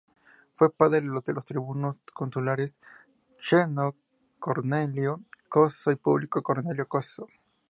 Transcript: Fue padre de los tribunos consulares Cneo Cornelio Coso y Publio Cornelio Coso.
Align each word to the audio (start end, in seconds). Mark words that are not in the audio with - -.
Fue 0.55 0.73
padre 0.73 1.01
de 1.01 1.33
los 1.33 1.45
tribunos 1.45 1.99
consulares 2.15 2.73
Cneo 3.39 3.93
Cornelio 4.39 5.21
Coso 5.47 5.91
y 5.91 5.95
Publio 5.95 6.27
Cornelio 6.41 6.87
Coso. 6.87 7.27